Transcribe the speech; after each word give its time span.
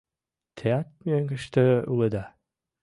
—Теат 0.57 0.87
мӧҥгыштӧ 1.07 1.63
улыда? 1.91 2.23